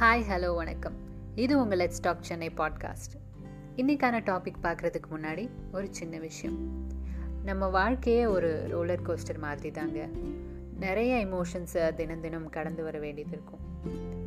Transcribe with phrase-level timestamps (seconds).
[0.00, 0.94] Hi hello வணக்கம்.
[1.34, 3.14] இது உங்கள் லெட்ஸ் டாக் சென்னை பாட்காஸ்ட்
[3.76, 6.58] இன்றைக்கான டாபிக் பார்க்குறதுக்கு முன்னாடி ஒரு சின்ன விஷயம்.
[7.44, 10.08] நம்ம வாழ்க்கையே ஒரு ரோலர் கோஸ்டர் மாதிரி தாங்க.
[10.78, 13.60] நிறைய எமோஷன்ஸை தினம் தினம் கடந்து வர வேண்டியது இருக்கும்.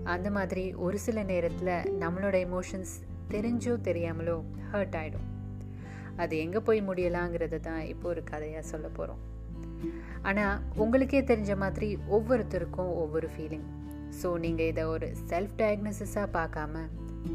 [0.04, 2.96] அந்த மாதிரி ஒரு சில நேரத்தில் நம்மளோட எமோஷன்ஸ்
[3.30, 5.28] தெரிஞ்சோ தெரியாமலோ ஹர்ட் ஆகிடும்
[6.16, 9.20] அது எங்கே போய் முடியலாங்கிறத தான் இப்போ ஒரு கதையாக சொல்ல போகிறோம்
[10.22, 13.70] ஆனால் உங்களுக்கே தெரிஞ்ச மாதிரி ஒவ்வொருத்தருக்கும் ஒவ்வொரு ஃபீலிங்
[14.20, 16.84] ஸோ நீங்கள் இதை ஒரு செல்ஃப் டயக்னோசிஸாக பார்க்காம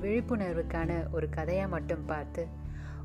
[0.03, 2.45] விழிப்புணர்வுக்கான ஒரு கதையாக மட்டும் பார்த்து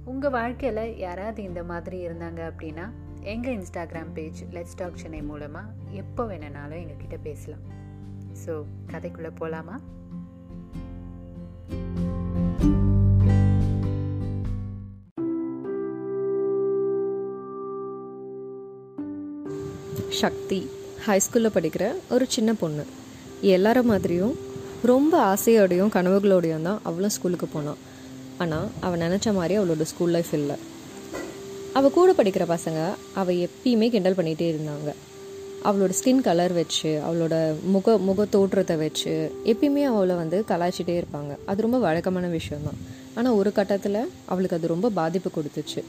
[0.04, 2.86] உங்கள் வாழ்க்கையில் யாராவது இந்த மாதிரி இருந்தாங்க அப்படின்னா
[3.34, 7.66] எங்கள் Instagram page let's talk Chennai மூலமாக எப்போ வேணுனாலும் எங்ககிட்ட பேசலாம்.
[8.46, 8.54] ஸோ
[8.94, 9.78] கதைக்குள்ளே போகலாமா
[20.22, 20.60] சக்தி
[21.08, 22.84] ஹைஸ்கூலில் படிக்கிற ஒரு சின்ன பொண்ணு.
[23.56, 24.34] எல்லார மாதிரியும்
[24.92, 27.80] ரொம்ப ஆசையோடையும் கனவுகளோடையும் தான் அவளும் ஸ்கூலுக்கு போனான்.
[28.44, 30.56] ஆனால் அவள் நினச்ச மாதிரி அவளோட ஸ்கூல் லைஃப் இல்லை.
[31.78, 32.80] அவள் கூட படிக்கிற பசங்க
[33.22, 34.92] அவள் எப்பயுமே கிண்டல் பண்ணிகிட்டே இருந்தாங்க.
[35.70, 37.36] அவளோட ஸ்கின் கலர் வச்சு அவளோட
[37.74, 39.14] முக முக தோற்றத்தை வச்சு
[39.52, 41.34] எப்பயுமே அவளை வந்து கலாய்ச்சிட்டே இருப்பாங்க.
[41.46, 42.80] அது ரொம்ப வழக்கமான விஷயம்தான்
[43.18, 45.82] ஆனால் ஒரு கட்டத்தில் அவளுக்கு அது ரொம்ப பாதிப்பு கொடுத்துச்சு.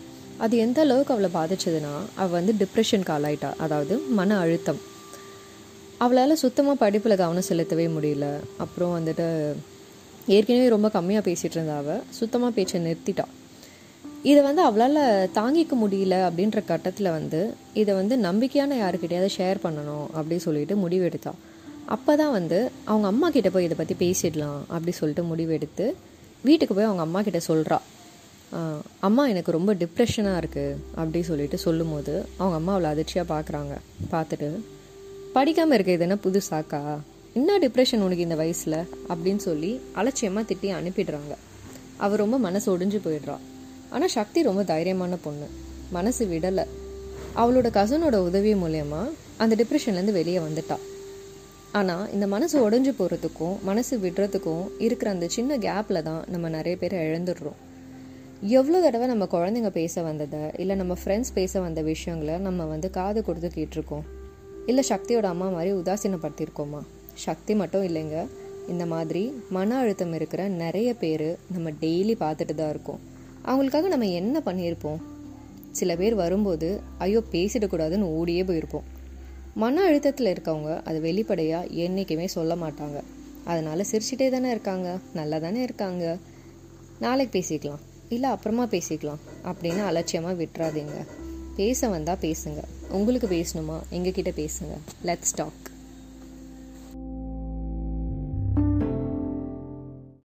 [0.45, 3.53] அது எந்த அளவுக்கு அவளை பாதிச்சதுன்னா அவள் வந்து டிப்ரெஷனுக்கு ஆளாயிட்டா.
[3.65, 4.81] அதாவது மன அழுத்தம்.
[6.03, 8.27] அவளால் சுத்தமாக படிப்பில் கவனம் செலுத்தவே முடியல.
[8.65, 9.27] அப்புறம் வந்துட்டு
[10.37, 13.27] ஏற்கனவே ரொம்ப கம்மியாக பேசிகிட்டு இருந்தா அவள் சுத்தமாக பேச்சை நிறுத்திட்டா.
[14.31, 15.01] இதை வந்து அவளால்
[15.39, 17.41] தாங்கிக்க முடியல அப்படின்ற கட்டத்தில் வந்து
[17.81, 21.33] இதை வந்து நம்பிக்கையான யாருக்கிட்டையாவது ஷேர் பண்ணணும் அப்படின்னு சொல்லிட்டு முடிவெடுத்தா.
[21.95, 22.59] அப்போ தான் வந்து
[22.91, 25.87] அவங்க அம்மா கிட்டே போய் இதை பற்றி பேசிடலாம் அப்படி சொல்லிட்டு முடிவெடுத்து
[26.49, 27.79] வீட்டுக்கு போய் அவங்க அம்மா கிட்ட சொல்கிறா
[29.09, 33.75] அம்மா எனக்கு ரொம்ப டிப்ரெஷனாக இருக்குது அப்படி சொல்லிட்டு சொல்லும்போது அவங்க அம்மா அவளை அதிர்ச்சியாக பார்க்குறாங்க
[34.15, 34.49] பார்த்துட்டு
[35.35, 36.81] படிக்காமல் இருக்க இது என்ன புதுசாக்கா
[37.35, 38.77] என்ன டிப்ரெஷன் உனக்கு இந்த வயசில்?
[39.09, 41.35] அப்படின்னு சொல்லி அலட்சியமாக திட்டி அனுப்பிடுறாங்க.
[41.97, 43.37] அவள் ரொம்ப மனசு ஒடிஞ்சு போயிடுறா.
[43.91, 45.47] ஆனால் சக்தி ரொம்ப தைரியமான பொண்ணு.
[45.91, 46.65] மனசு விடலை.
[47.37, 49.03] அவளோட கசனோட உதவி மூலயமா
[49.37, 50.79] அந்த டிப்ரெஷன்லேருந்து வெளியே வந்துட்டா.
[51.73, 56.93] ஆனால் இந்த மனசு உடஞ்சி போகிறதுக்கும் மனசு விடுறதுக்கும் இருக்கிற அந்த சின்ன கேப்பில் தான் நம்ம நிறைய பேர்
[56.93, 57.61] இழந்துடுறோம்.
[58.41, 63.25] எவ்வளோ தடவை நம்ம குழந்தைங்க பேச வந்ததை இல்லை நம்ம ஃப்ரெண்ட்ஸ் பேச வந்த விஷயங்களை நம்ம வந்து காது
[63.25, 64.05] கொடுத்து கேட்டிருக்கோம்.
[64.67, 66.81] இல்லை சக்தியோட அம்மா மாதிரி உதாசீனப்படுத்தியிருக்கோமா
[67.15, 68.29] சக்தி மட்டும் இல்லைங்க.
[68.69, 73.01] இந்த மாதிரி மன அழுத்தம் இருக்கிற நிறைய பேர் நம்ம டெய்லி பார்த்துட்டு தான் இருக்கோம்.
[73.47, 75.01] அவங்களுக்காக நம்ம என்ன பண்ணியிருப்போம்?
[75.71, 78.87] சில பேர் வரும்போது ஐயோ பேசிடக்கூடாதுன்னு ஓடியே போயிருப்போம்.
[79.55, 83.01] மன அழுத்தத்தில் இருக்கவங்க அது வெளிப்படையாக என்றைக்குமே சொல்ல மாட்டாங்க.
[83.45, 84.99] அதனால் சிரிச்சிட்டே தானே இருக்காங்க.
[85.15, 86.17] நல்லா தானே இருக்காங்க.
[86.99, 87.83] நாளைக்கு பேசிக்கலாம்.
[88.09, 89.21] இல்லை அப்புறமா பேசிக்கலாம்.
[89.45, 90.97] அப்படின்னு அலட்சியமாக விட்டுறாதீங்க.
[91.57, 92.63] பேச வந்தால் பேசுங்க.
[92.89, 93.81] உங்களுக்கு பேசணுமா?
[93.93, 94.77] எங்ககிட்ட பேசுங்க.
[95.05, 95.71] Let's talk